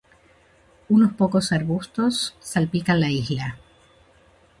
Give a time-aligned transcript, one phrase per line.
[0.89, 3.59] Unos pocos arbustos salpican la isla.